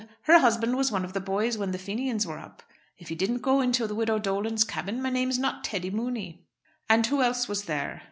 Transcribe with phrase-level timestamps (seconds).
[0.23, 2.63] Her husband was one of the boys when the Fenians were up.
[2.97, 6.47] If he didn't go into the widow Dolan's cabin my name's not Teddy Mooney."
[6.89, 7.99] "And who else was there?"